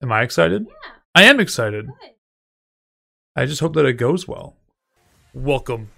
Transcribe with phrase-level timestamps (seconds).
[0.00, 0.64] Am I excited?
[0.68, 0.74] Yeah.
[1.16, 1.86] I am excited.
[1.86, 2.10] Good.
[3.34, 4.54] I just hope that it goes well.
[5.34, 5.88] Welcome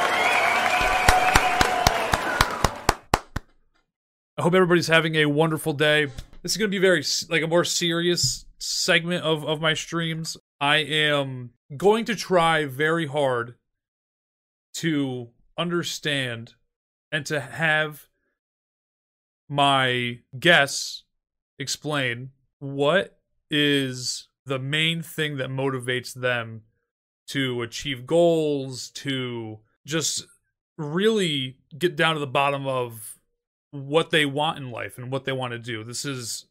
[4.38, 6.06] hope everybody's having a wonderful day.
[6.42, 10.38] This is going to be very like a more serious segment of of my streams.
[10.62, 13.56] I am going to try very hard
[14.76, 15.28] to
[15.58, 16.55] understand
[17.12, 18.08] and to have
[19.48, 21.02] my guess
[21.59, 23.19] explain what
[23.51, 26.62] is the main thing that motivates them
[27.29, 30.27] to achieve goals, to just
[30.77, 33.19] really get down to the bottom of
[33.71, 35.85] what they want in life and what they want to do.
[35.85, 36.46] This is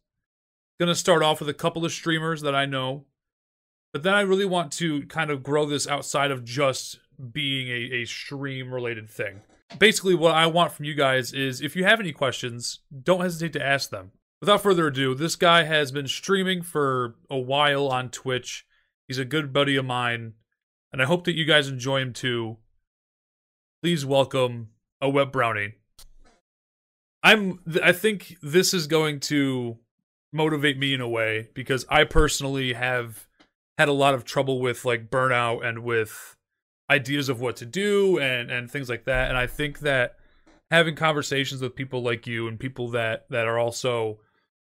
[0.80, 3.06] going to start off with a couple of streamers that I know,
[3.92, 7.00] but then I really want to kind of grow this outside of just
[7.32, 9.42] being a, a stream related thing.
[9.80, 13.54] Basically, what I want from you guys is if you have any questions, don't hesitate
[13.54, 14.12] to ask them.
[14.40, 18.66] Without further ado, this guy has been streaming for a while on Twitch.
[19.08, 20.34] He's a good buddy of mine,
[20.92, 22.58] and I hope that you guys enjoy him too.
[23.82, 24.70] Please welcome
[25.02, 25.74] a wet brownie.
[27.24, 29.78] I'm I think this is going to
[30.31, 33.28] motivate me in a way because I personally have
[33.78, 36.37] had a lot of trouble with like burnout and with
[36.90, 40.16] ideas of what to do and and things like that and I think that
[40.72, 44.20] having conversations with people like you and people that that are also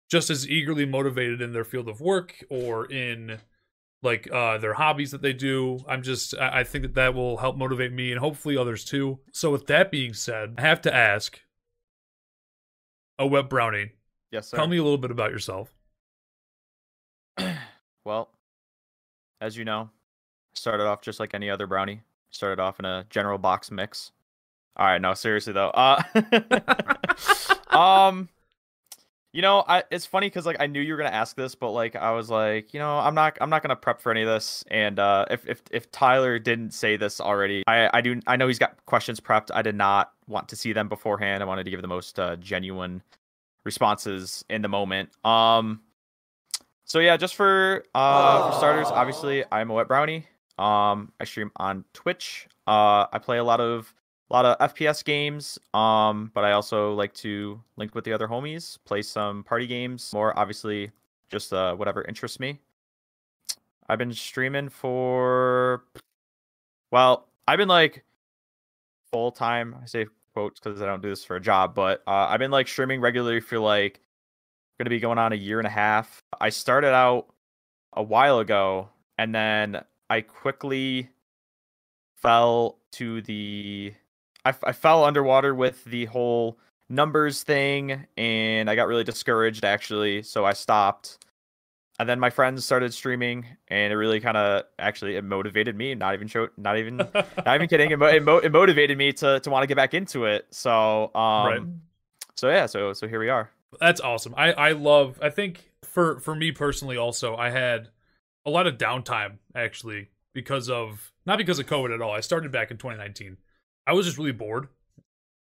[0.09, 3.39] just as eagerly motivated in their field of work or in
[4.03, 7.55] like uh their hobbies that they do i'm just i think that that will help
[7.55, 11.39] motivate me and hopefully others too so with that being said i have to ask
[13.19, 13.91] a wet brownie
[14.31, 14.57] Yes, sir.
[14.57, 15.71] tell me a little bit about yourself
[18.05, 18.29] well,
[19.39, 19.89] as you know,
[20.53, 22.01] started off just like any other brownie.
[22.31, 24.11] Started off in a general box mix.
[24.77, 25.69] All right, no, seriously though.
[25.69, 26.01] Uh,
[27.77, 28.29] um,
[29.33, 31.71] you know, I it's funny because like I knew you were gonna ask this, but
[31.71, 34.27] like I was like, you know, I'm not I'm not gonna prep for any of
[34.27, 34.63] this.
[34.69, 38.47] And uh, if if if Tyler didn't say this already, I I do I know
[38.47, 39.49] he's got questions prepped.
[39.53, 41.41] I did not want to see them beforehand.
[41.41, 43.03] I wanted to give the most uh, genuine
[43.63, 45.09] responses in the moment.
[45.25, 45.81] Um.
[46.83, 50.27] So yeah, just for uh for starters, obviously I'm a wet brownie.
[50.61, 52.47] Um, I stream on Twitch.
[52.67, 53.93] Uh, I play a lot of
[54.29, 55.59] a lot of FPS games.
[55.73, 60.11] Um, but I also like to link with the other homies, play some party games.
[60.13, 60.91] More obviously,
[61.29, 62.59] just uh whatever interests me.
[63.89, 65.83] I've been streaming for
[66.91, 68.03] well, I've been like
[69.11, 69.75] full time.
[69.81, 72.51] I say quotes because I don't do this for a job, but uh, I've been
[72.51, 73.99] like streaming regularly for like
[74.77, 76.23] going to be going on a year and a half.
[76.39, 77.27] I started out
[77.93, 81.07] a while ago and then I quickly
[82.17, 83.93] fell to the
[84.43, 86.57] I fell underwater with the whole
[86.89, 91.23] numbers thing and I got really discouraged actually, so I stopped.
[91.97, 95.95] And then my friends started streaming and it really kind of actually it motivated me,
[95.95, 96.97] not even show not even
[97.45, 99.77] not even kidding, it, mo- it, mo- it motivated me to to want to get
[99.77, 100.45] back into it.
[100.51, 101.61] So um right
[102.35, 103.49] so yeah, so so here we are.
[103.79, 104.35] That's awesome.
[104.35, 105.19] I I love.
[105.21, 107.87] I think for for me personally, also, I had
[108.45, 112.11] a lot of downtime actually because of not because of COVID at all.
[112.11, 113.37] I started back in 2019.
[113.85, 114.67] I was just really bored,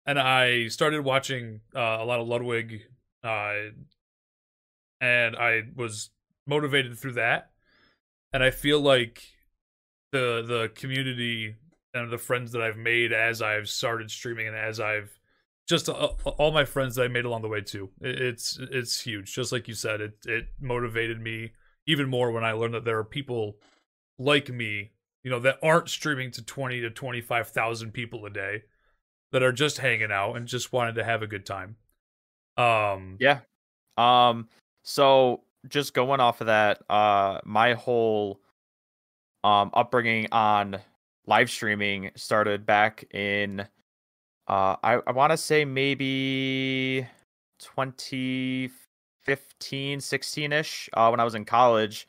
[0.05, 2.81] and I started watching uh, a lot of Ludwig,
[3.23, 3.53] uh,
[5.01, 6.09] and I was
[6.47, 7.51] motivated through that.
[8.33, 9.23] And I feel like
[10.11, 11.55] the the community
[11.93, 15.17] and the friends that I've made as I've started streaming and as I've
[15.67, 17.89] just uh, all my friends that I made along the way too.
[18.01, 19.33] It, it's it's huge.
[19.33, 21.51] Just like you said, it it motivated me
[21.87, 23.57] even more when I learned that there are people
[24.17, 24.91] like me,
[25.23, 28.63] you know, that aren't streaming to twenty to twenty five thousand people a day,
[29.31, 31.75] that are just hanging out and just wanted to have a good time.
[32.57, 33.39] Um, Yeah.
[33.97, 34.47] Um
[34.83, 38.39] so just going off of that, uh my whole
[39.43, 40.79] um upbringing on
[41.27, 43.61] live streaming started back in
[44.47, 47.07] uh I, I want to say maybe
[49.25, 52.07] 2015 16ish uh when I was in college.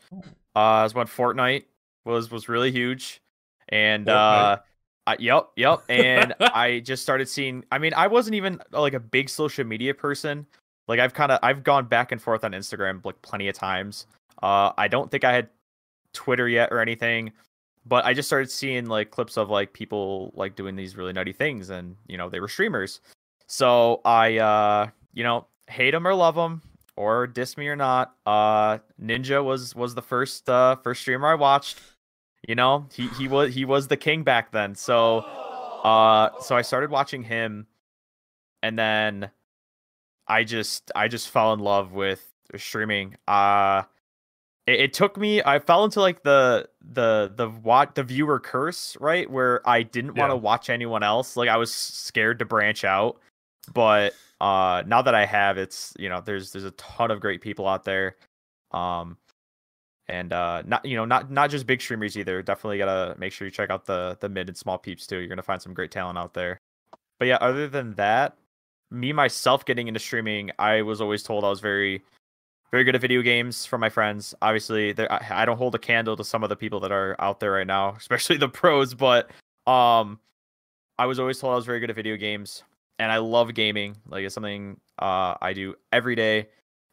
[0.54, 1.64] Uh is when Fortnite
[2.04, 3.20] was was really huge
[3.68, 4.58] and uh
[5.06, 5.82] I, yep, yep.
[5.88, 7.64] And I just started seeing.
[7.70, 10.46] I mean, I wasn't even like a big social media person.
[10.88, 14.06] Like I've kind of I've gone back and forth on Instagram like plenty of times.
[14.42, 15.48] Uh, I don't think I had
[16.12, 17.32] Twitter yet or anything,
[17.86, 21.32] but I just started seeing like clips of like people like doing these really nutty
[21.32, 23.00] things, and you know they were streamers.
[23.48, 26.62] So I, uh, you know, hate them or love them
[26.96, 28.14] or diss me or not.
[28.25, 31.81] Uh, Ninja was was the first uh first streamer I watched.
[32.46, 34.75] You know, he he was he was the king back then.
[34.75, 37.66] So uh so I started watching him
[38.62, 39.31] and then
[40.28, 43.16] I just I just fell in love with streaming.
[43.26, 43.82] Uh
[44.66, 48.96] it, it took me I fell into like the the the what the viewer curse,
[49.00, 49.28] right?
[49.31, 50.40] Where I didn't want to Yeah.
[50.40, 51.37] watch anyone else.
[51.37, 53.19] Like I was scared to branch out.
[53.75, 57.40] But uh now that I have it's you know there's there's a ton of great
[57.40, 58.16] people out there.
[58.72, 59.16] Um
[60.08, 62.42] and uh not you know not not just big streamers either.
[62.42, 65.18] Definitely gotta make sure you check out the the mid and small peeps too.
[65.18, 66.60] You're gonna find some great talent out there.
[67.18, 68.36] But yeah, other than that,
[68.90, 72.02] me myself getting into streaming, I was always told I was very,
[72.70, 74.34] very good at video games from my friends.
[74.42, 77.52] Obviously, I don't hold a candle to some of the people that are out there
[77.52, 78.94] right now, especially the pros.
[78.94, 79.30] But
[79.66, 80.20] um,
[80.98, 82.62] I was always told I was very good at video games,
[82.98, 83.96] and I love gaming.
[84.08, 86.48] Like it's something uh I do every day.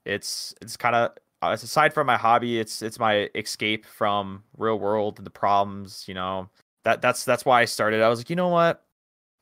[0.05, 1.11] It's it's kind of
[1.41, 6.05] uh, aside from my hobby, it's it's my escape from real world and the problems.
[6.07, 6.49] You know
[6.83, 8.01] that that's that's why I started.
[8.01, 8.83] I was like, you know what?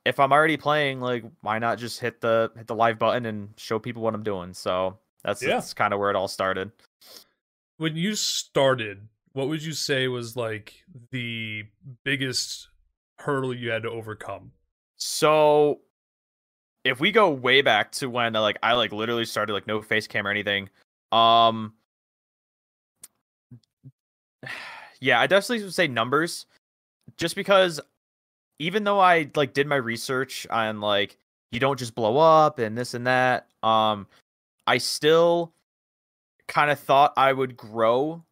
[0.06, 3.54] if I'm already playing, like why not just hit the hit the live button and
[3.58, 4.54] show people what I'm doing?
[4.54, 5.50] So that's Yeah.
[5.50, 6.72] that's kind of where it all started.
[7.78, 10.74] When you started, what would you say was like
[11.12, 11.66] the
[12.04, 12.70] biggest
[13.20, 14.52] hurdle you had to overcome?
[14.98, 15.82] So
[16.84, 20.08] if we go way back to when like I like literally started like no face
[20.08, 20.70] cam or anything,
[21.12, 21.74] um
[25.00, 26.46] yeah, I definitely would say numbers
[27.18, 27.80] just because
[28.60, 31.18] even though I like did my research on like
[31.52, 34.08] you don't just blow up and this and that, um
[34.68, 35.54] I still
[36.48, 38.24] kind of thought I would grow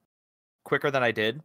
[0.64, 1.42] quicker than I did.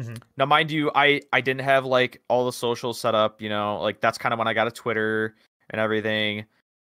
[0.00, 0.14] Mm-hmm.
[0.38, 3.40] Now, mind you, I I didn't have like all the socials set up.
[3.42, 5.34] You know, like that's kind of when I got a Twitter
[5.72, 6.44] and everything.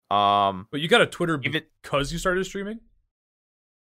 [0.10, 2.80] Um, But you got a Twitter even because you started streaming?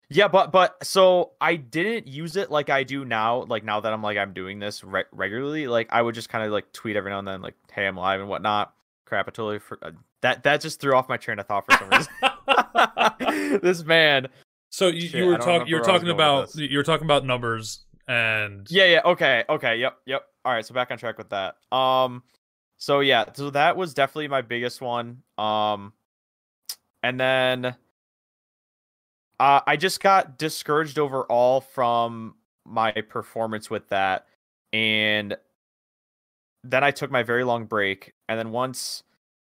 [0.09, 3.43] yeah, but but so I didn't use it like I do now.
[3.43, 6.45] Like now that I'm like I'm doing this re- regularly, like I would just kind
[6.45, 8.73] of like tweet every now and then, like "Hey, I'm live" and whatnot.
[9.05, 11.77] Crap, I totally for- uh, that that just threw off my train of thought for
[11.77, 13.59] some reason.
[13.61, 14.27] this man.
[14.69, 16.77] So you, Shit, you were talking you were remember where I was talking about you
[16.77, 20.23] were talking about numbers and Yeah, yeah, okay, okay, yep, yep.
[20.43, 21.55] All right, so back on track with that.
[21.75, 22.23] Um,
[22.85, 25.23] so yeah, so that was definitely my biggest one.
[25.39, 25.91] Um,
[27.01, 27.65] and then
[29.39, 34.27] uh, I just got discouraged overall from my performance with that,
[34.71, 35.35] and
[36.63, 39.01] then I took my very long break, and then once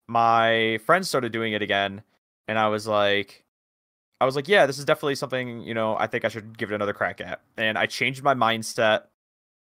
[0.06, 2.02] my friends started doing it again,
[2.46, 3.42] and I was like,
[4.20, 6.70] I was like, yeah, this is definitely something, you know, I think I should give
[6.70, 7.40] it another crack at.
[7.56, 9.06] And I changed my mindset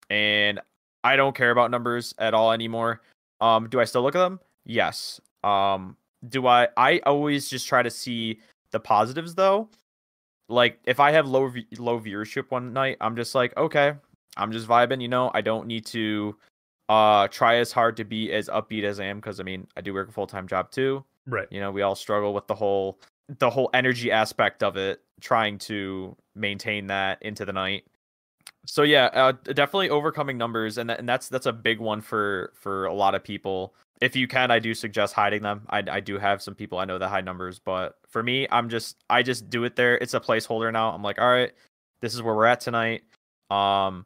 [0.08, 0.60] and
[1.04, 3.02] I don't care about numbers at all anymore.
[3.42, 4.40] Um, do I still look at them?
[4.66, 5.20] Yes.
[5.44, 5.96] Um,
[6.28, 8.40] do I I always just try to see
[8.72, 9.70] the positives though.
[10.48, 13.94] Like if I have low low viewership one night, I'm just like, okay,
[14.36, 16.36] I'm just vibing, you know, I don't need to
[16.90, 19.82] uh try as hard to be as upbeat as I am because I mean, I
[19.82, 21.48] do work a full-time job too right.
[21.50, 23.00] you know we all struggle with the whole
[23.38, 27.86] the whole energy aspect of it trying to maintain that into the night
[28.66, 32.86] so yeah uh, definitely overcoming numbers and, and that's that's a big one for for
[32.86, 33.74] a lot of people.
[34.02, 35.66] If you can i do suggest hiding them.
[35.70, 38.70] I, I do have some people i know that hide numbers but for me i'm
[38.70, 39.98] just i just do it there.
[39.98, 40.92] It's a placeholder now.
[40.92, 41.52] I'm like all right
[42.02, 43.04] this is where we're at tonight.
[43.50, 44.06] Um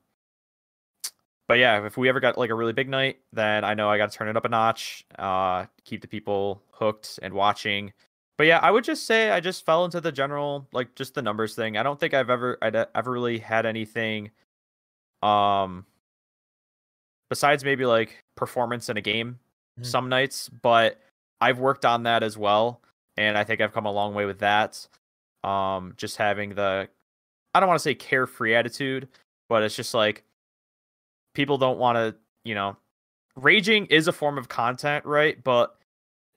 [1.48, 3.98] but yeah, if we ever got like a really big night, then I know I
[3.98, 7.92] got to turn it up a notch, uh, keep the people hooked and watching.
[8.38, 11.22] But yeah, I would just say I just fell into the general like just the
[11.22, 11.78] numbers thing.
[11.78, 14.32] I don't think I've ever I'd ever really had anything,
[15.24, 15.86] um,
[17.30, 19.40] besides maybe like performance in a game
[19.80, 19.86] Mhm.
[19.86, 20.50] some nights.
[20.50, 21.00] But
[21.42, 22.82] I've worked on that as well,
[23.18, 24.88] and I think I've come a long way with that.
[25.44, 26.90] Um, just having the
[27.56, 29.08] I don't want to say carefree attitude,
[29.50, 30.24] but it's just like
[31.36, 32.78] people don't want to, you know,
[33.36, 35.44] raging is a form of content, right?
[35.44, 35.78] But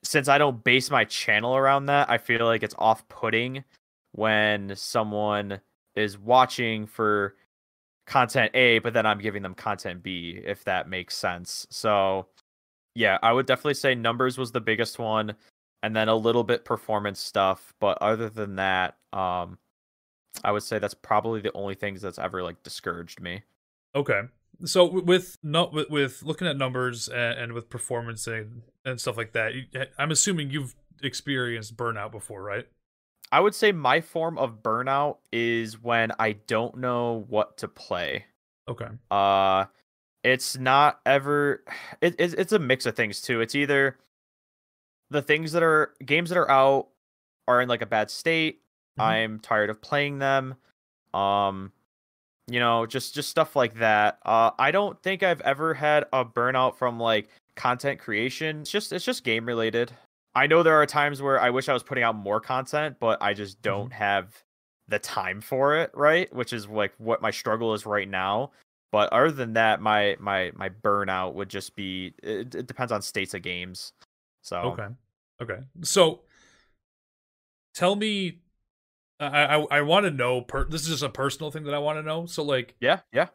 [0.03, 3.63] since I don't base my channel around that, I feel like it's off putting
[4.13, 5.59] when someone
[5.95, 7.35] is watching for
[8.07, 11.67] content A, but then I'm giving them content B, if that makes sense.
[11.69, 12.27] So,
[12.95, 15.35] yeah, I would definitely say numbers was the biggest one,
[15.83, 17.73] and then a little bit performance stuff.
[17.79, 19.59] But other than that, um,
[20.43, 23.43] I would say that's probably the only things that's ever like discouraged me.
[23.93, 24.21] Okay.
[24.65, 29.17] So with not with, with looking at numbers and, and with performance and, and stuff
[29.17, 29.65] like that, you,
[29.99, 32.67] I'm assuming you've experienced burnout before, right?
[33.31, 38.25] I would say my form of burnout is when I don't know what to play.
[38.67, 38.87] Okay.
[39.11, 39.65] Uh
[40.23, 41.63] it's not ever
[42.01, 43.41] it, it's it's a mix of things too.
[43.41, 43.97] It's either
[45.09, 46.87] the things that are games that are out
[47.47, 48.61] are in like a bad state.
[48.99, 49.03] Mhm.
[49.03, 50.55] I'm tired of playing them.
[51.13, 51.71] Um
[52.49, 54.19] you know, just just stuff like that.
[54.25, 58.61] Uh I don't think I've ever had a burnout from like content creation.
[58.61, 59.91] It's just it's just game related.
[60.37, 63.21] I know there are times where I wish I was putting out more content, but
[63.23, 63.87] I just Mm-hmm.
[63.87, 64.43] don't have
[64.87, 66.31] the time for it, right?
[66.33, 68.51] Which is like what my struggle is right now.
[68.91, 73.01] But other than that, my my my burnout would just be it, it depends on
[73.01, 73.93] states of games.
[74.43, 74.87] So Okay.
[75.41, 75.59] Okay.
[75.81, 76.21] So
[77.73, 78.39] tell me
[79.19, 81.79] I I, I want to know per- this is just a personal thing that I
[81.79, 82.27] want to know.
[82.27, 83.27] So like yeah, yeah.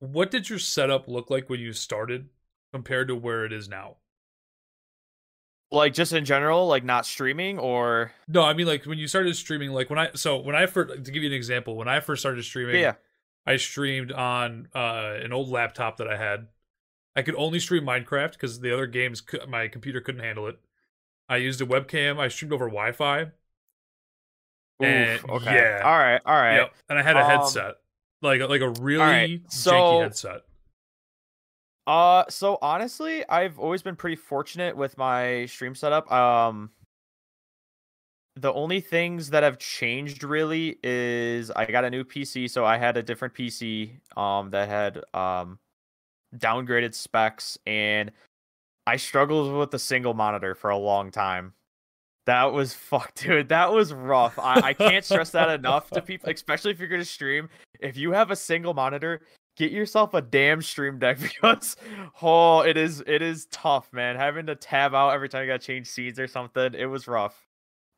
[0.00, 2.28] what did your setup look like when you started
[2.72, 3.96] compared to where it is now?
[5.72, 9.34] Like just in general, like not streaming or No, I mean like when you started
[9.36, 12.00] streaming like when I so when I first to give you an example, when I
[12.00, 12.94] first started streaming, yeah.
[13.46, 16.48] I streamed on uh an old laptop that I had.
[17.16, 20.58] I could only stream Minecraft because the other games my computer couldn't handle it.
[21.28, 22.18] I used a webcam.
[22.18, 23.30] I streamed over Wi-Fi.
[24.80, 25.54] And- Oof, okay.
[25.54, 25.82] yeah.
[25.84, 26.20] All right.
[26.24, 26.56] All right.
[26.56, 27.76] Yep, and I had a Um, like
[28.22, 30.42] like a like a really right, janky so- headset.
[31.86, 36.10] Uh, so honestly, I've always been pretty fortunate with my stream setup.
[36.12, 36.70] Um,
[38.36, 42.78] the only things that have changed really is I got a new PC, so I
[42.78, 45.58] had a different PC um that had um
[46.36, 48.10] downgraded specs, and
[48.86, 51.52] I struggled with a single monitor for a long time.
[52.26, 53.48] That was fuck, dude.
[53.48, 54.38] That was rough.
[54.38, 57.48] I, I can't stress that enough to people, especially if you're gonna stream.
[57.80, 59.20] If you have a single monitor,
[59.62, 61.76] get yourself a damn stream deck because
[62.20, 65.64] oh it is it is tough man having to tab out every time you gotta
[65.64, 67.46] change scenes or something it was rough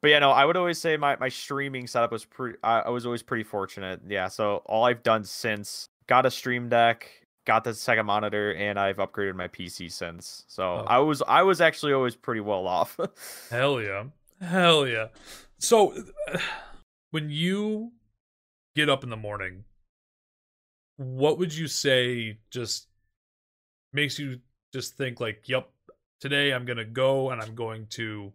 [0.02, 2.88] but yeah no i would always say my, my streaming setup was pretty I, I
[2.90, 7.08] was always pretty fortunate yeah so all i've done since got a stream deck
[7.46, 10.84] got the second monitor and i've upgraded my pc since so Oh.
[10.86, 13.00] i was i was actually always pretty well off
[13.50, 14.04] Hell yeah.
[14.40, 15.06] Hell yeah.
[15.58, 15.94] So
[17.10, 17.92] when you
[18.76, 19.64] get up in the morning,
[20.96, 22.88] what would you say just
[23.92, 24.40] makes you
[24.72, 25.68] just think like, "Yep,
[26.20, 28.32] today I'm going to go and I'm going to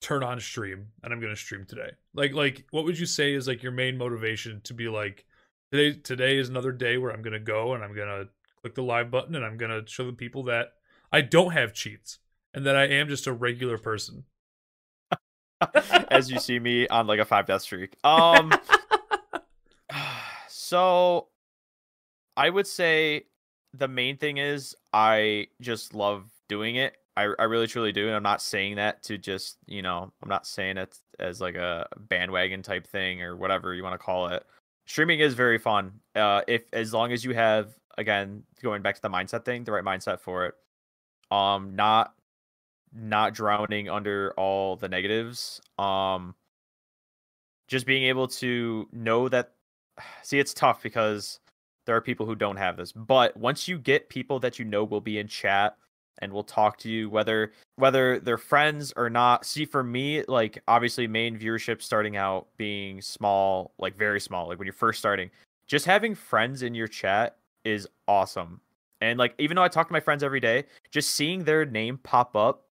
[0.00, 3.34] turn on stream and I'm going to stream today." Like like what would you say
[3.34, 5.24] is like your main motivation to be like
[5.70, 8.28] today today is another day where I'm going to go and I'm going to
[8.60, 10.74] click the live button and I'm going to show the people that
[11.12, 12.18] I don't have cheats
[12.54, 14.24] and that I am just a regular person.
[16.10, 17.96] as you see me on like a five death streak.
[18.04, 18.52] Um,
[20.72, 21.28] so
[22.34, 23.26] I would say
[23.74, 26.96] the main thing is I just love doing it.
[27.14, 30.28] I, I really truly do, and I'm not saying that to just you know I'm
[30.30, 34.28] not saying it as like a bandwagon type thing or whatever you want to call
[34.28, 34.46] it.
[34.86, 35.92] Streaming is very fun.
[36.14, 39.72] Uh, if as long as you have again going back to the mindset thing, the
[39.72, 40.54] right mindset for it.
[41.30, 42.14] Um, not
[42.94, 45.60] not drowning under all the negatives.
[45.78, 46.34] Um
[47.68, 49.52] just being able to know that
[50.22, 51.40] see it's tough because
[51.86, 52.92] there are people who don't have this.
[52.92, 55.76] But once you get people that you know will be in chat
[56.18, 59.44] and will talk to you whether whether they're friends or not.
[59.44, 64.58] See for me like obviously main viewership starting out being small, like very small, like
[64.58, 65.30] when you're first starting,
[65.66, 68.60] just having friends in your chat is awesome.
[69.00, 71.98] And like even though I talk to my friends every day, just seeing their name
[71.98, 72.66] pop up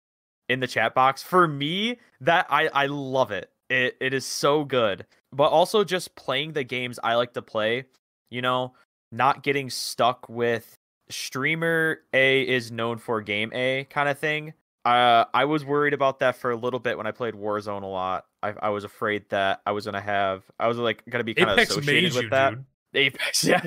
[0.48, 3.50] in the chat box for me that I I love it.
[3.68, 5.06] It it is so good.
[5.32, 7.84] But also just playing the games I like to play,
[8.30, 8.74] you know,
[9.12, 10.76] not getting stuck with
[11.08, 14.54] streamer A is known for game A kind of thing.
[14.84, 17.86] Uh, I was worried about that for a little bit when I played Warzone a
[17.86, 18.26] lot.
[18.42, 21.50] I, I was afraid that I was gonna have, I was like gonna be kind
[21.50, 22.50] of associated with you, that.
[22.50, 22.64] dude.
[22.94, 23.60] Apex, yeah.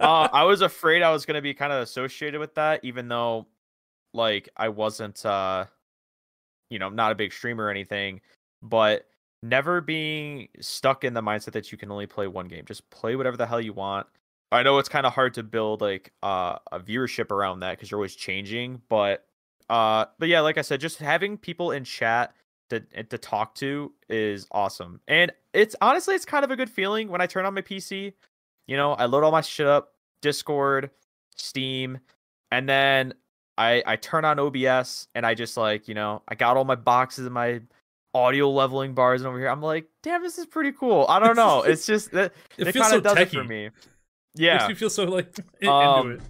[0.00, 3.48] uh, I was afraid I was gonna be kind of associated with that, even though,
[4.14, 5.66] like, I wasn't, uh,
[6.70, 8.20] you know, not a big streamer or anything.
[8.62, 9.08] But
[9.42, 12.64] never being stuck in the mindset that you can only play one game.
[12.64, 14.06] Just play whatever the hell you want.
[14.52, 17.90] I know it's kind of hard to build like uh, a viewership around that because
[17.90, 19.26] you're always changing, but
[19.70, 22.34] uh, but yeah, like I said, just having people in chat
[22.68, 27.08] to to talk to is awesome, and it's honestly it's kind of a good feeling
[27.08, 28.12] when I turn on my PC.
[28.66, 30.90] You know, I load all my shit up, Discord,
[31.36, 31.98] Steam,
[32.50, 33.14] and then
[33.56, 36.74] I I turn on OBS and I just like you know I got all my
[36.74, 37.62] boxes and my
[38.14, 39.48] audio leveling bars and over here.
[39.48, 41.06] I'm like, damn, this is pretty cool.
[41.08, 41.62] I don't know.
[41.66, 43.48] It's just that It it feels kind so of does it for techie.
[43.48, 43.62] me.
[43.64, 43.74] Makes
[44.34, 46.28] Yeah, me feel so like in- Um, into it.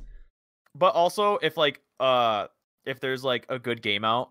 [0.75, 2.47] but also if like uh
[2.85, 4.31] if there's like a good game out,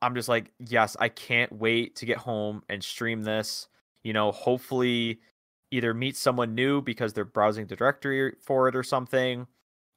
[0.00, 3.68] I'm just like, yes, I can't wait to get home and stream this.
[4.04, 5.20] You know, hopefully
[5.70, 9.46] either meet someone new because they're browsing the directory for it or something,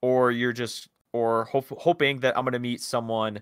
[0.02, 3.42] or you're just or hope, hoping that I'm gonna meet someone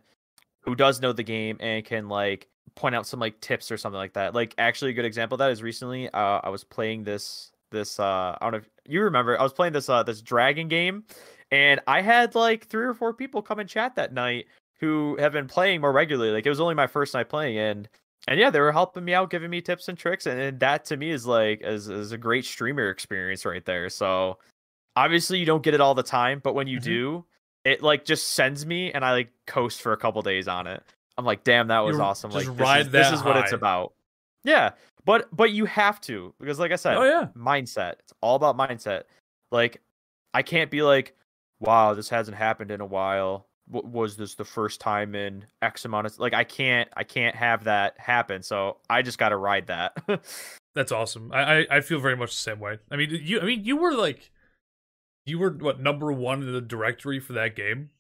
[0.62, 3.98] who does know the game and can like point out some like tips or something
[3.98, 4.34] like that.
[4.34, 8.00] Like actually a good example of that is recently uh, I was playing this this
[8.00, 11.06] uh I don't know if you remember I was playing this uh this dragon game
[11.52, 14.46] and I had like three or four people come and chat that night
[14.80, 16.32] who have been playing more regularly.
[16.32, 17.88] Like it was only my first night playing, and
[18.28, 20.86] and yeah, they were helping me out, giving me tips and tricks, and, and that
[20.86, 23.90] to me is like is is a great streamer experience right there.
[23.90, 24.40] So
[24.96, 26.84] obviously you don't get it all the time, but when you Mhm.
[26.84, 27.26] do,
[27.64, 30.84] it like just sends me, and I like coast for a couple days on it.
[31.18, 32.32] I'm like, damn, that was You awesome.
[32.32, 33.94] just Like ride this is, this is what it's about.
[34.44, 34.72] Yeah,
[35.06, 37.28] but but you have to because like I said, Oh yeah.
[37.38, 37.94] mindset.
[38.00, 39.04] It's all about mindset.
[39.52, 39.82] Like,
[40.34, 41.16] I can't be like,
[41.60, 43.46] wow, this hasn't happened in a while.
[43.72, 46.34] W- was this the first time in X amount of like?
[46.34, 48.42] I can't, I can't have that happen.
[48.44, 49.96] So I just got to ride that.
[50.76, 51.32] That's awesome.
[51.32, 52.80] I, I I feel very much the same way.
[52.90, 54.32] I mean, you I mean you were like,
[55.26, 57.92] you were what number one in the directory for that game.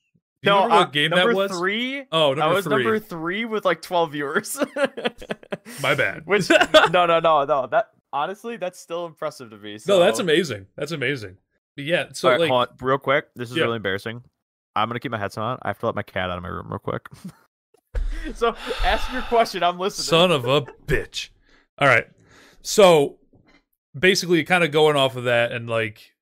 [0.44, 1.52] Do you no, remember uh, game number that was?
[1.58, 2.04] three.
[2.12, 2.76] Oh, I was three.
[2.84, 4.58] number three with like twelve viewers.
[5.82, 6.24] My bad.
[6.26, 7.68] Which no, no, no, no.
[7.68, 9.78] That honestly, that's still impressive to me.
[9.88, 10.68] no, that's amazing.
[10.76, 11.38] That's amazing.
[11.78, 13.28] But yeah, so right, like, real quick.
[13.36, 13.64] This is Yeah.
[13.64, 14.22] really embarrassing.
[14.76, 15.60] I'm gonna keep my headset on.
[15.62, 17.08] I have to let my cat out of my room real quick.
[18.36, 19.64] so ask your question.
[19.64, 20.06] I'm listening.
[20.06, 21.30] son of a bitch.
[21.80, 22.08] All right,
[22.62, 23.18] so
[23.98, 26.13] basically, kind of going off of that and like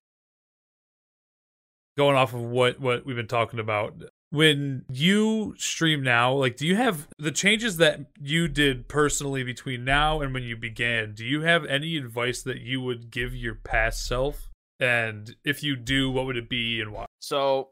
[1.97, 3.95] going off of what what we've been talking about.
[4.29, 9.83] When you stream now, like, do you have the changes that you did personally between
[9.83, 11.13] now and when you began?
[11.13, 14.49] Do you have any advice that you would give your past self?
[14.79, 17.07] And if you do, what would it be and why?
[17.19, 17.69] So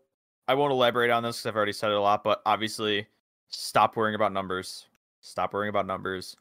[0.50, 3.08] I won't elaborate on this because I've already said it a lot, but obviously,
[3.48, 4.88] stop worrying about numbers.
[5.22, 6.36] Stop worrying about numbers.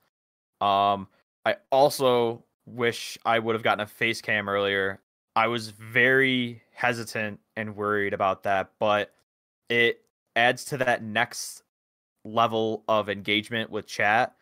[0.60, 1.08] Um,
[1.46, 5.00] I also wish I would have gotten a face cam earlier.
[5.36, 9.12] I was very hesitant and worried about that, but
[9.68, 10.02] it
[10.36, 11.64] adds to that next
[12.24, 14.34] level of engagement with chat.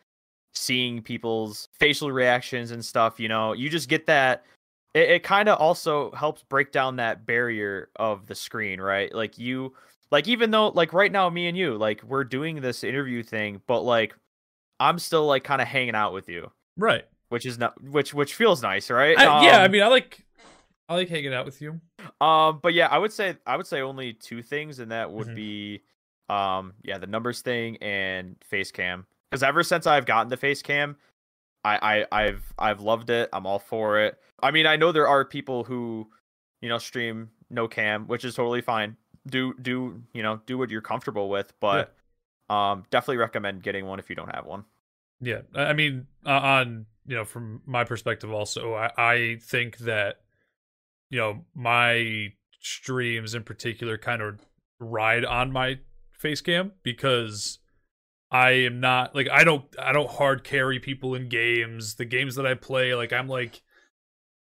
[0.53, 4.45] Seeing people's facial reactions and stuff, you know, you just get that
[4.93, 9.37] it, it kind of also helps break down that barrier of the screen right like
[9.37, 9.73] you
[10.11, 13.61] like even though like right now me and you like we're doing this interview thing
[13.67, 14.15] but like
[14.79, 17.05] i'm still like kind of hanging out with you Right.
[17.29, 20.25] which is not which which feels nice right I, yeah, I Um, mean, I like
[20.89, 21.79] I like hanging out with you.
[22.21, 25.27] Um but yeah i would say i would say only two things and that would
[25.27, 25.35] Mhm.
[25.35, 25.81] be
[26.29, 30.61] um yeah the numbers thing and face cam because ever since i've gotten the face
[30.61, 30.97] cam
[31.63, 33.29] I, I i've i've loved it.
[33.33, 34.17] I'm all for it.
[34.41, 36.07] I mean i know there are people who
[36.61, 38.95] you know stream no cam which is totally fine.
[39.25, 41.93] Do do you know do what you're comfortable with but
[42.49, 44.63] um definitely recommend getting one if you don't have one.
[45.19, 49.77] Yeah, I I mean, uh, on you know, from my perspective, also, I, I think
[49.79, 50.21] that
[51.09, 54.41] you know my streams in particular kind of
[54.79, 55.79] ride on my
[56.11, 57.59] face cam because
[58.31, 61.95] I am not like I don't I don't hard carry people in games.
[61.95, 63.61] The games that I play, like I'm like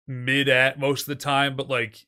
[0.06, 2.06] mid at most of the time, but like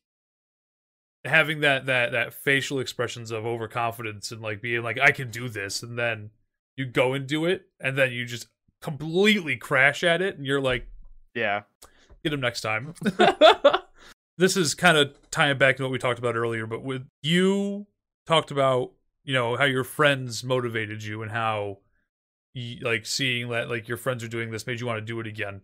[1.25, 5.49] having that that that facial expressions of overconfidence and like being like I can do
[5.49, 6.31] this, and then
[6.77, 8.47] you go and do it, and then you just
[8.81, 10.87] completely crash at it, and you're like,
[11.35, 11.63] yeah
[12.25, 12.95] get him next time.
[14.39, 17.87] this is kind of tying back to what we talked about earlier, but with you
[18.27, 18.93] talked about,
[19.25, 21.79] you know, how your friends motivated you and how
[22.55, 25.21] y like seeing that like your friends are doing this made you want to do
[25.21, 25.61] it again.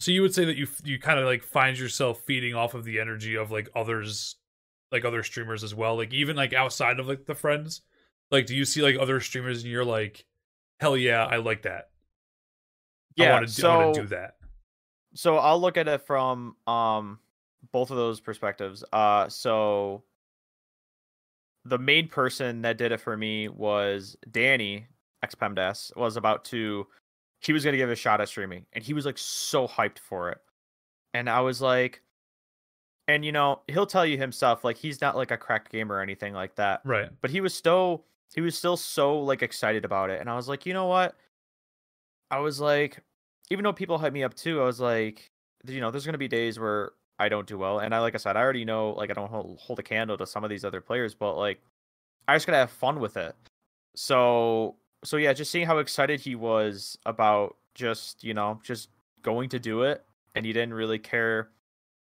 [0.00, 2.84] So you would say that you you kind of like find yourself feeding off of
[2.84, 4.36] the energy of like others
[4.92, 7.82] like other streamers as well, like even like outside of like the friends.
[8.30, 10.24] Like do you see like other streamers and you're like
[10.80, 11.90] hell yeah, I like that.
[13.18, 14.36] I yeah want to so I want to do that.
[15.14, 17.18] so I'll look at it from um
[17.72, 18.84] both of those perspectives.
[18.92, 20.02] Uh so
[21.64, 24.86] the main person that did it for me was Danny
[25.24, 26.86] XPemdas was about to
[27.40, 30.30] he was gonna give a shot at streaming and he was like so hyped for
[30.30, 30.38] it.
[31.14, 32.02] And I was like
[33.08, 36.00] and you know, he'll tell you himself like he's not like a crack gamer or
[36.00, 37.10] anything like that Right.
[37.20, 40.46] but he was still he was still so like excited about it and i was
[40.48, 41.16] like you know what
[42.30, 43.00] i was like
[43.50, 45.32] even though people hype me up too i was like
[45.66, 48.14] you know there's going to be days where i don't do well and i like
[48.14, 50.50] i said i already know like i don't hold, hold a candle to some of
[50.50, 51.60] these other players but like
[52.26, 53.36] i just gotta have fun with it
[53.94, 58.88] so so yeah just seeing how excited he was about just you know just
[59.22, 60.04] going to do it
[60.34, 61.50] and he didn't really care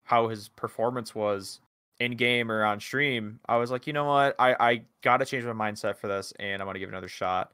[0.05, 1.61] how his performance was
[2.01, 5.45] in game or on stream, I was like, you know what, I I gotta change
[5.45, 7.53] my mindset for this, and I'm gonna give another shot.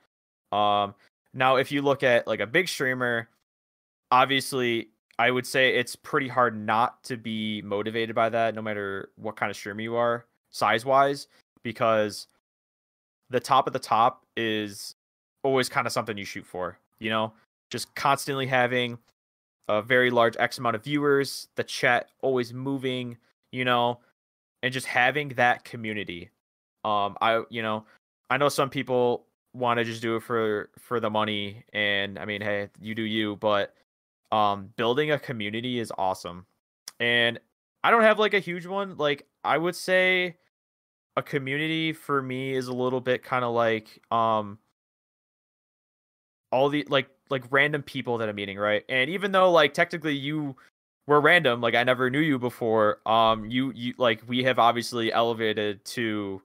[0.53, 0.95] Um,
[1.33, 3.29] now if you look at like a big streamer,
[4.11, 9.11] obviously I would say it's pretty hard not to be motivated by that, no matter
[9.17, 11.29] what kind of streamer you are, size wise,
[11.63, 12.27] because
[13.31, 14.97] the top of the top is
[15.43, 16.79] always kind of something you shoot for.
[16.99, 17.33] You know,
[17.71, 18.99] just constantly having
[19.69, 23.17] a very large X amount of viewers, the chat always moving,
[23.53, 24.01] you know,
[24.63, 26.31] and just having that community.
[26.85, 27.85] Um, I, you know,
[28.31, 32.25] I know some people want to just do it for for the money and I
[32.25, 33.75] mean, hey, you do you, but
[34.33, 36.47] um building a community is awesome.
[37.01, 37.39] And
[37.83, 38.97] I don't have like a huge one.
[38.97, 40.37] Like I would say
[41.17, 44.59] a community for me is a little bit kind of like um
[46.51, 48.85] all the like like random people that I'm meeting, right?
[48.89, 50.57] And even though like technically you
[51.07, 55.13] were random, like I never knew you before, um you you like we have obviously
[55.13, 56.43] elevated to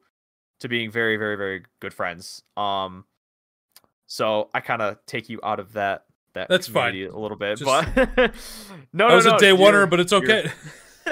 [0.59, 2.43] to being very very very good friends.
[2.57, 3.05] Um
[4.07, 6.95] so I kind of take you out of that that That's fine.
[6.95, 8.33] a little bit, Just- but
[8.93, 10.51] no, I no, was no, a day oneer, but it's okay.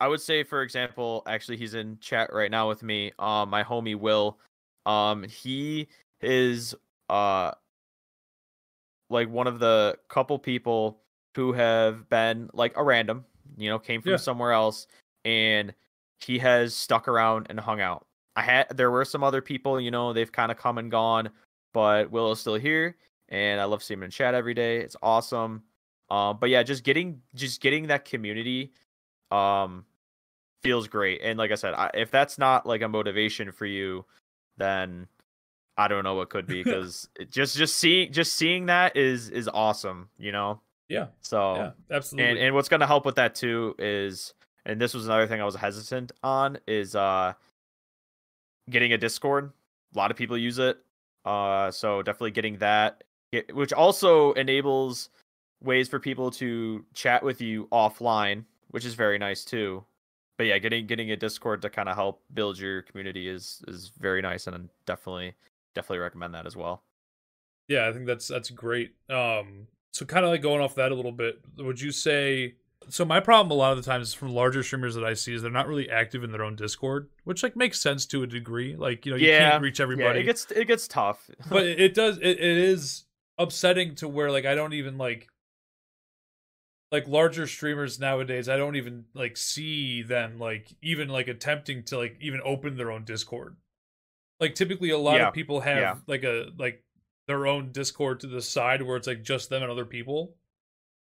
[0.00, 3.12] I would say, for example, actually, he's in chat right now with me.
[3.18, 4.38] Um, my homie Will.
[4.86, 5.88] Um, he
[6.22, 6.74] is
[7.10, 7.50] uh
[9.10, 11.00] like one of the couple people
[11.34, 13.24] who have been like a random,
[13.56, 14.16] you know, came from Yeah.
[14.16, 14.86] somewhere else,
[15.24, 15.74] and
[16.20, 18.06] he has stuck around and hung out.
[18.36, 21.30] I had there were some other people, you know, they've kind of come and gone,
[21.74, 22.96] but Will is still here,
[23.30, 24.78] and I love seeing him in chat every day.
[24.78, 25.62] It's awesome.
[26.10, 28.72] Um, but yeah, just getting just getting that community,
[29.30, 29.84] um,
[30.62, 31.20] feels great.
[31.22, 34.04] And like I said, I, if that's not like a motivation for you,
[34.56, 35.06] then
[35.76, 39.48] I don't know what could be because just just seeing just seeing that is is
[39.48, 40.60] awesome, you know.
[40.88, 42.30] yeah, So yeah, absolutely.
[42.30, 44.34] and and what's going to help with that too is
[44.66, 47.34] and this was another thing I was hesitant on is uh
[48.68, 49.52] getting a Discord.
[49.94, 50.78] A lot of people use it.
[51.24, 53.04] Uh so definitely getting that
[53.52, 55.08] which also enables
[55.62, 59.84] ways for people to chat with you offline, which is very nice too.
[60.38, 63.92] But yeah, getting getting a Discord to kind of help build your community is is
[63.98, 65.34] very nice and I definitely
[65.74, 66.82] definitely recommend that as well.
[67.68, 68.94] Yeah, I think that's that's great.
[69.08, 72.54] Um, so kind of like going off that a little bit, would you say?
[72.88, 75.42] So my problem a lot of the times from larger streamers that I see is
[75.42, 78.74] they're not really active in their own Discord, which like makes sense to a degree.
[78.74, 81.30] Like you know you Yeah, can't reach everybody, Yeah, it gets it gets tough.
[81.48, 82.16] but it, it does.
[82.18, 83.04] It, it is
[83.40, 85.28] upsetting to where like I don't even like
[86.92, 88.48] like larger streamers nowadays.
[88.48, 92.90] I don't even like see them like even like attempting to like even open their
[92.90, 93.56] own Discord.
[94.40, 95.98] Like typically, a lot Yeah, of people have yeah.
[96.06, 96.84] like a like
[97.28, 100.36] their own Discord to the side where it's like just them and other people,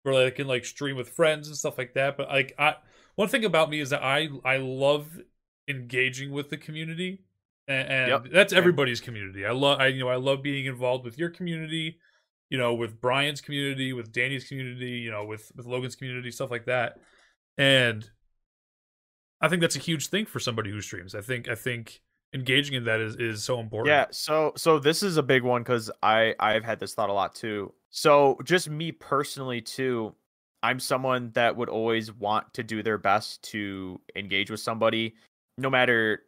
[0.05, 2.17] where they can like stream with friends and stuff like that.
[2.17, 2.77] But like I,
[3.17, 5.21] one thing about me is that I I love
[5.69, 7.23] engaging with the community,
[7.69, 9.47] and, and Yep, that's everybody's community.
[9.47, 11.99] I love I you know I love being involved with your community,
[12.51, 16.51] you know, with Brian's community, with Danny's community, you know, with with Logan's community, stuff
[16.51, 16.99] like that,
[17.57, 18.09] and
[19.41, 21.15] I think that's a huge thing for somebody who streams.
[21.15, 22.01] I think I think
[22.35, 23.89] engaging in that is is so important.
[23.89, 27.15] Yeah, so so this is a big one because I I've had this thought a
[27.15, 27.73] lot too.
[27.91, 30.15] So just me personally too,
[30.63, 35.15] I'm someone that would always want to do their best to engage with somebody,
[35.57, 36.25] no matter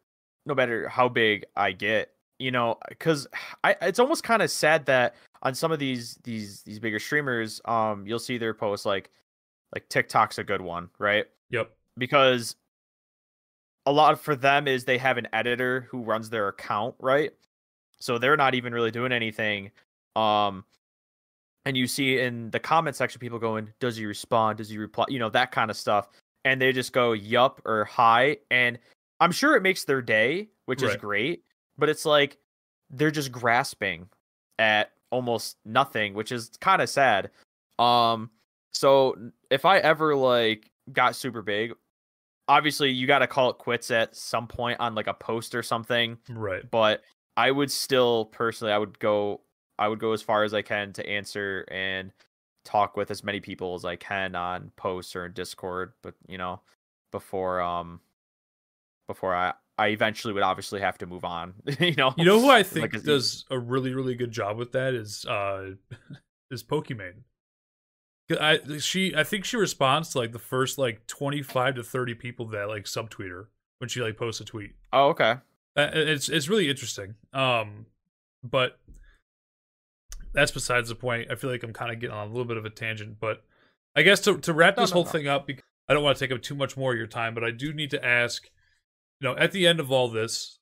[0.47, 2.13] no matter how big I get.
[2.39, 3.27] You know, because
[3.63, 7.61] I it's almost kind of sad that on some of these these these bigger streamers,
[7.65, 9.11] um, you'll see their posts like
[9.75, 11.27] like TikTok's a good one, right?
[11.51, 11.71] Yep.
[11.99, 12.57] because
[13.85, 17.33] a lot for them is they have an editor who runs their account, right?
[18.01, 19.71] So they're not even really doing anything.
[20.17, 20.65] Um
[21.65, 24.59] and you see in the comment section people going, "Does he respond?
[24.59, 26.09] Does he reply?" You know, that kind of stuff.
[26.45, 28.79] And they just go yup or hi and
[29.21, 31.45] I'm sure it makes their day, which is great,
[31.79, 32.39] but it's like
[32.91, 34.09] they're just grasping
[34.59, 37.31] at almost nothing, which is kind of sad.
[37.79, 38.31] Um
[38.73, 39.17] so
[39.51, 41.75] if I ever like got super big,
[42.49, 45.63] obviously you got to call it quits at some point on like a post or
[45.63, 46.69] something, Right.
[46.71, 47.03] but
[47.37, 49.43] I would still personally I would go
[49.79, 52.13] I would go as far as I can to answer and
[52.65, 56.39] talk with as many people as I can on posts or in Discord, but you
[56.39, 56.61] know,
[57.11, 58.01] before um
[59.09, 62.15] before I I eventually would obviously have to move on, you know.
[62.17, 64.95] You know who I Like, think is- does a really really good job with that
[64.95, 65.73] is uh
[66.51, 67.23] is Pokimane.
[68.41, 72.47] I she I think she responds to like the first like 25 to 30 people
[72.49, 74.73] that like subtweet her when she like posts a tweet.
[74.93, 75.37] Oh, okay.
[75.77, 77.15] Uh, it's it's really interesting.
[77.35, 77.87] Um
[78.43, 78.79] but
[80.33, 81.31] that's besides the point.
[81.31, 83.45] I feel like I'm kind of getting on a little bit of a tangent, but
[83.95, 85.11] I guess to to wrap No, this no, whole no.
[85.11, 87.35] thing up because I don't want to take up too much more of your time,
[87.35, 88.49] but I do need to ask,
[89.23, 90.59] you know, at the end of all this,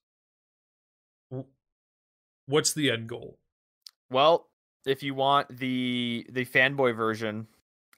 [2.46, 3.38] what's the end goal?
[4.10, 4.48] Well,
[4.84, 7.46] if you want the the fanboy version,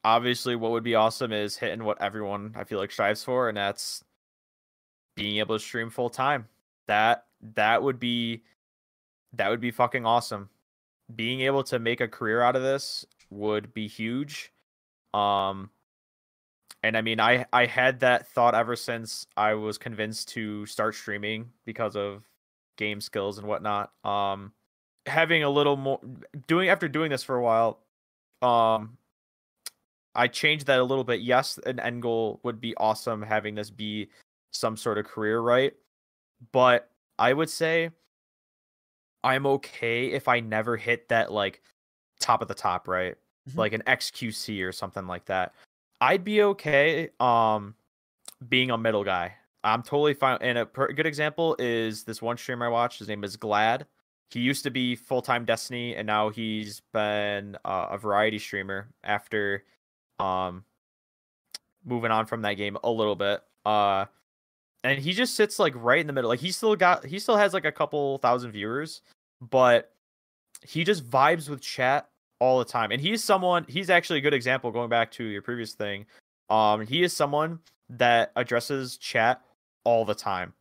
[0.05, 3.57] obviously what would be awesome is hitting what everyone I feel like strives for, and
[3.57, 4.05] that's
[5.17, 6.47] being able to stream full time.
[6.87, 8.45] That that would be
[9.33, 10.49] that would be fucking awesome.
[11.17, 14.53] Being able to make a career out of this would be huge.
[15.13, 15.71] Um
[16.83, 20.95] and I mean I I had that thought ever since I was convinced to start
[20.95, 22.25] streaming because of
[22.77, 23.93] game skills and whatnot.
[24.05, 24.53] Um,
[25.07, 26.01] having a little more
[26.47, 27.81] doing after doing this for a while,
[28.43, 28.97] um,
[30.15, 31.21] I changed that a little bit.
[31.21, 34.11] Yes, an end goal would be awesome having this be
[34.53, 35.75] some sort of career, right?
[36.53, 37.91] But I would say
[39.25, 41.63] I'm okay if I never hit that like
[42.21, 43.17] top of the top, right?
[43.51, 43.57] Mhm.
[43.57, 45.55] Like an XQC or something like that.
[46.03, 47.77] I'd be okay um
[48.49, 49.35] being a middle guy.
[49.63, 50.39] I'm totally fine.
[50.41, 52.99] And a per- good example is this one streamer I watched.
[52.99, 53.87] His name is Gladd.
[54.31, 58.89] He used to be full time Destiny, and now he's been uh, a variety streamer
[59.05, 59.63] after
[60.19, 60.65] um
[61.85, 63.41] moving on from that game a little bit.
[63.65, 64.07] Uh,
[64.83, 66.31] and he just sits like right in the middle.
[66.31, 69.03] Like he still got he still has like a couple thousand viewers,
[69.41, 69.93] but
[70.67, 72.09] he just vibes with chat
[72.43, 72.91] all the time.
[72.91, 76.07] And he's someone he's actually a good example going back to your previous thing.
[76.51, 79.43] Um he is someone that addresses chat
[79.85, 80.53] all the time.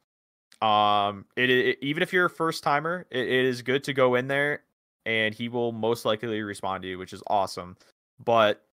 [0.61, 4.13] Um it, it even if you're a first timer, it, it is good to go
[4.13, 4.61] in there
[5.07, 7.75] and he will most likely respond to you, which is awesome.
[8.23, 8.63] But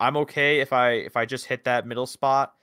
[0.00, 2.54] I'm okay if I if I just hit that middle spot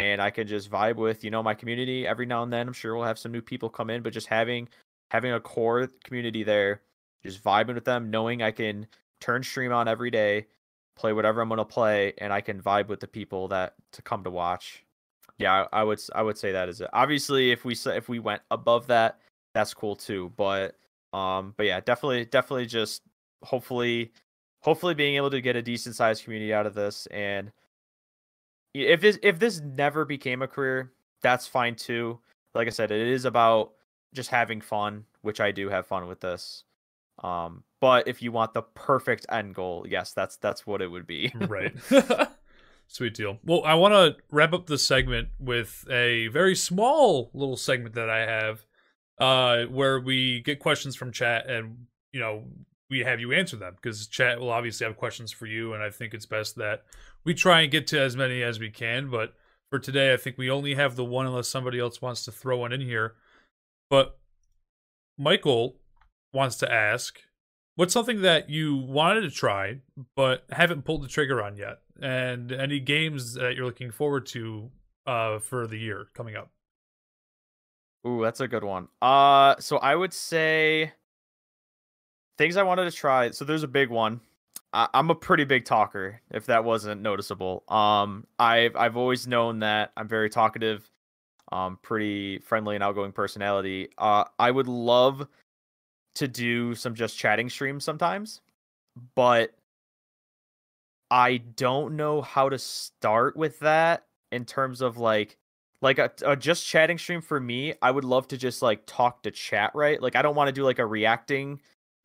[0.00, 2.66] and I can just vibe with, you know, my community every now and then.
[2.66, 4.68] I'm sure we'll have some new people come in, but just having
[5.12, 6.80] having a core community there,
[7.22, 8.88] just vibing with them, knowing I can
[9.22, 10.46] turn stream on every day,
[10.96, 14.24] play whatever I'm gonna play, and I can vibe with the people that to come
[14.24, 14.84] to watch.
[15.38, 16.90] Yeah, I, I would I would say that is it.
[16.92, 19.20] Obviously, if we if we went above that,
[19.54, 20.32] that's cool too.
[20.36, 20.76] But
[21.12, 23.02] um, but yeah, definitely definitely just
[23.42, 24.12] hopefully
[24.60, 27.50] hopefully being able to get a decent sized community out of this and
[28.74, 32.18] if this if this never became a career, that's fine too.
[32.54, 33.72] Like I said, it is about
[34.14, 36.64] just having fun, which I do have fun with this.
[37.22, 41.06] Um, but if you want the perfect end goal, yes, that's that's what it would
[41.06, 41.32] be.
[41.34, 41.74] right.
[42.86, 43.38] Sweet deal.
[43.44, 48.10] Well, I want to wrap up the segment with a very small little segment that
[48.10, 48.64] I have,
[49.18, 52.44] uh, where we get questions from chat, and you know
[52.90, 55.90] we have you answer them because chat will obviously have questions for you, and I
[55.90, 56.84] think it's best that
[57.24, 59.10] we try and get to as many as we can.
[59.10, 59.34] But
[59.70, 62.58] for today, I think we only have the one, unless somebody else wants to throw
[62.58, 63.14] one in here.
[63.88, 64.18] But
[65.18, 65.76] Michael
[66.32, 67.20] wants to ask
[67.76, 69.76] what's something that you wanted to try
[70.14, 74.70] but haven't pulled the trigger on yet and any games that you're looking forward to
[75.06, 76.50] uh for the year coming up
[78.06, 78.88] Ooh, that's a good one.
[79.00, 80.92] Uh, so I would say
[82.36, 83.30] things I wanted to try.
[83.30, 84.20] So there's a big one.
[84.72, 87.62] I, I'm a pretty big talker, if that wasn't noticeable.
[87.68, 90.90] Um, I've I've always known that I'm very talkative,
[91.52, 93.90] um, pretty friendly and outgoing personality.
[93.98, 95.28] Uh, I would love
[96.14, 98.40] to do some just chatting streams sometimes,
[99.14, 99.52] but
[101.10, 105.36] I don't know how to start with that in terms of like
[105.82, 109.22] like a, a just chatting stream for me i would love to just like talk
[109.22, 110.00] to chat right?
[110.00, 111.60] Like i don't want to do like a reacting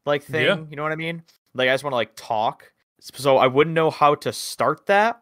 [0.05, 0.57] like thing Yeah.
[0.69, 1.23] you know what i mean?
[1.53, 2.71] Like i just want to like talk.
[3.01, 5.21] So i wouldn't know how to start that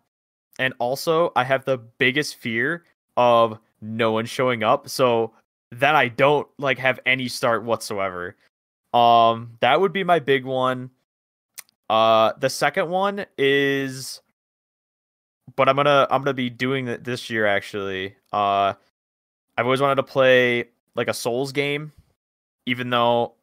[0.58, 2.86] and also i have the biggest fear
[3.17, 5.32] of no one showing up so
[5.71, 8.36] then i don't like have any start whatsoever
[8.96, 10.90] um that would be my big one
[11.90, 14.22] uh the second one is
[15.56, 18.16] but I'm gonna I'm gonna be doing it this year actually.
[18.32, 18.74] Uh,
[19.58, 21.92] I've always wanted to play like a Souls game,
[22.66, 23.34] even though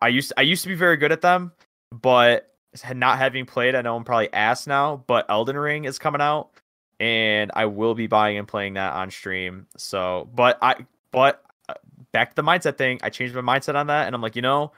[0.00, 1.52] I used I used to be very good at them,
[1.92, 2.54] but
[2.94, 5.02] not having played, I know I'm probably ass now.
[5.06, 6.50] But Elden Ring is coming out,
[6.98, 9.66] and I will be buying and playing that on stream.
[9.76, 11.74] So, but I but uh,
[12.12, 14.42] back to the mindset thing, I changed my mindset on that, and I'm like, you
[14.42, 14.72] know,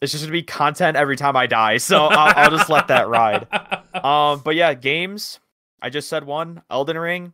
[0.00, 3.08] it's just gonna be content every time I die, so I'll, I'll just let that
[3.08, 3.46] ride.
[3.92, 5.40] Um, but yeah, games.
[5.82, 7.32] I just said one, Elden Ring,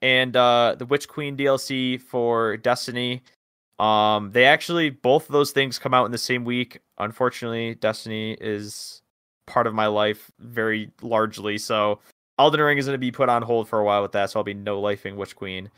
[0.00, 3.22] and uh, the Witch Queen DLC for Destiny.
[3.78, 6.80] Um, they actually both of those things come out in the same week.
[6.98, 9.02] Unfortunately, Destiny is
[9.46, 12.00] part of my life very largely, so
[12.38, 14.30] Elden Ring is going to be put on hold for a while with that.
[14.30, 15.70] So I'll be no lifing Witch Queen.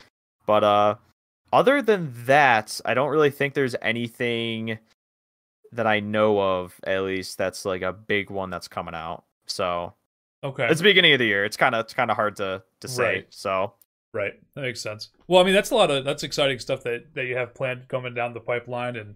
[0.45, 0.95] But uh,
[1.51, 4.79] other than that, I don't really think there's anything
[5.75, 9.25] that I know of, at least that's like a big one that's coming out.
[9.47, 9.93] So
[10.43, 11.45] okay it's the beginning of the year.
[11.45, 13.03] It's kind of it's kind of hard to to say.
[13.03, 13.27] Right.
[13.29, 13.73] So
[14.15, 14.39] Right.
[14.55, 15.09] That makes sense.
[15.27, 17.89] Well, I mean, that's a lot of that's exciting stuff that that you have planned
[17.89, 19.15] coming down the pipeline, and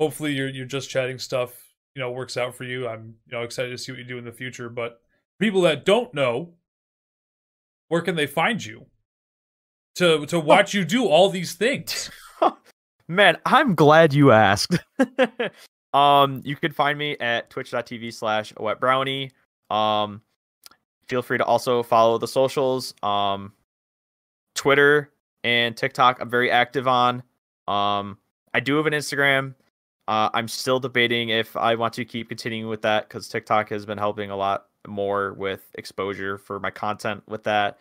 [0.00, 1.52] hopefully you're you're just chatting stuff,
[1.94, 2.88] you know, works out for you.
[2.88, 4.70] I'm you know excited to see what you do in the future.
[4.70, 5.02] But
[5.38, 6.54] people that don't know,
[7.88, 8.86] where can they find you
[9.96, 12.10] to to watch you do all these things?
[13.06, 14.78] man, I'm glad you asked.
[15.94, 19.30] um, you can find me at twitch.tv slash wet brownie.
[19.70, 20.22] Um,
[21.08, 22.94] feel free to also follow the socials.
[23.02, 23.52] Um,
[24.54, 25.10] Twitter
[25.44, 27.22] and TikTok, I'm very active on.
[27.66, 28.18] Um,
[28.54, 29.54] I do have an Instagram.
[30.08, 33.84] Uh, I'm still debating if I want to keep continuing with that because TikTok has
[33.84, 37.78] been helping a lot more with exposure for my content with that.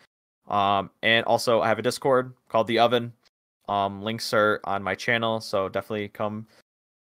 [0.48, 3.14] Um, and also I have a Discord called The Oven.
[3.70, 6.48] Um, links are on my channel, so definitely come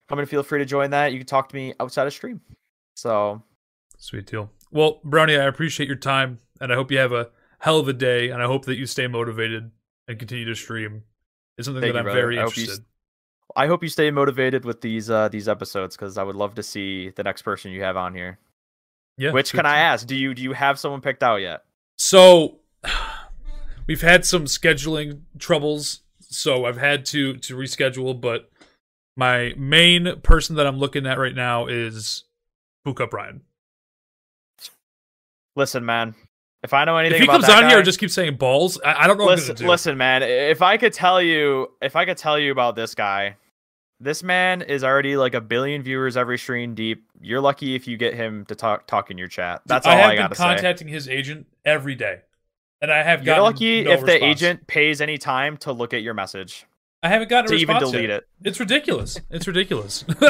[0.09, 1.12] come and feel free to join that.
[1.12, 2.40] You can talk to me outside of stream.
[2.95, 3.43] So
[3.99, 4.51] sweet deal.
[4.71, 7.93] Well, Brownie, I appreciate your time, and I hope you have a hell of a
[7.93, 9.71] day, and I hope that you stay motivated
[10.09, 11.05] and continue to stream.
[11.57, 12.21] It's something Thank that you, I'm brother.
[12.21, 12.87] very I hope you interested.
[13.57, 16.62] I hope you stay motivated with these uh these episodes because I would love to
[16.62, 18.38] see the next person you have on here.
[19.17, 19.33] Yeah.
[19.33, 20.07] Which can I ask?
[20.07, 21.62] Do you do you have someone picked out yet?
[21.97, 22.59] So
[23.87, 28.51] we've had some scheduling troubles, so I've had to to reschedule, but
[29.16, 32.24] my main person that I'm looking at right now is
[32.85, 33.42] Boot Cut Brian.
[35.57, 36.14] Listen, man.
[36.62, 39.05] If I know anything If he comes on here and just keeps saying balls, I,
[39.05, 39.68] I don't know listen, do.
[39.68, 40.22] listen, man.
[40.22, 43.37] If I could tell you, if I could tell you about this guy,
[44.00, 47.05] this man is already like a billion viewers every stream deep.
[47.20, 49.61] You're lucky if you get him to talk talk in your chat.
[49.66, 50.44] That's all I have I, been gotta say.
[50.44, 52.22] contacting his agent every day,
[52.81, 56.03] and I have You're lucky no if the agent pays any time to look at
[56.03, 56.66] your message
[57.05, 58.11] I haven't gotten a to even delete yet.
[58.11, 58.29] it.
[58.43, 59.21] It's ridiculous.
[59.31, 60.05] It's ridiculous.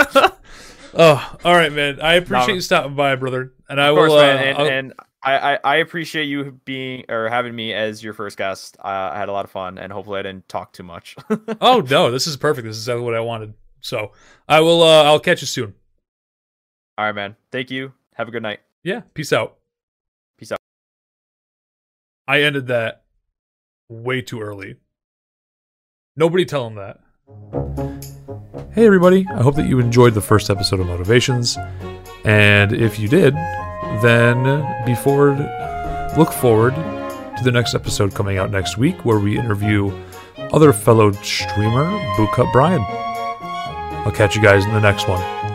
[0.94, 2.00] oh, all right, man.
[2.00, 2.54] I appreciate No.
[2.54, 4.18] you stopping by, brother, and I course, will.
[4.18, 8.36] uh, and, and I, I I appreciate you being or having me as your first
[8.36, 8.76] guest.
[8.84, 11.16] Uh, I had a lot of fun, and hopefully I didn't talk too much.
[11.60, 12.66] oh no, this is perfect.
[12.66, 13.54] This is exactly what I wanted.
[13.80, 14.12] So
[14.48, 14.82] I will.
[14.82, 15.74] uh I'll catch you soon.
[16.98, 17.36] All right, man.
[17.52, 17.92] Thank you.
[18.14, 18.60] Have a good night.
[18.82, 19.02] Yeah.
[19.14, 19.56] Peace out.
[20.38, 20.58] Peace out.
[22.26, 23.04] I ended that
[23.88, 24.76] way too early.
[26.16, 27.00] Nobody tell him that.
[28.72, 29.26] Hey, everybody.
[29.30, 31.58] I hope that you enjoyed the first episode of Motivations.
[32.24, 33.34] And if you did,
[34.00, 35.38] then be forward,
[36.16, 39.90] look forward to the next episode coming out next week where we interview
[40.52, 42.84] other fellow streamer, Boot Cut Brian.
[44.06, 45.53] I'll catch you guys in the next one.